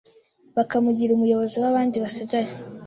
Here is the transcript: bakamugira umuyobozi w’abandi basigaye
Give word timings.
bakamugira 0.57 1.11
umuyobozi 1.13 1.55
w’abandi 1.63 1.95
basigaye 2.03 2.51